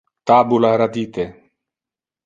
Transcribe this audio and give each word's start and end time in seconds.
Tabula 0.27 0.71
radite. 0.81 1.25